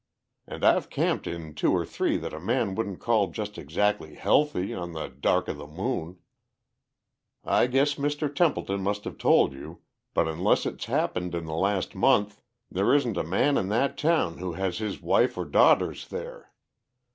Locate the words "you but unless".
9.53-10.65